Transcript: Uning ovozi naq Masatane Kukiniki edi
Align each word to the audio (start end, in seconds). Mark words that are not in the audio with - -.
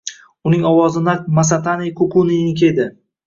Uning 0.51 0.63
ovozi 0.71 0.99
naq 1.09 1.21
Masatane 1.41 1.85
Kukiniki 2.01 2.63
edi 2.71 2.85